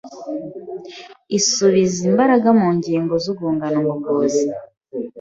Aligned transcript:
isubiza 1.37 1.99
imbaraga 2.09 2.49
mu 2.59 2.69
ngingo 2.77 3.13
z’urwungano 3.23 3.77
ngogozi. 3.85 4.45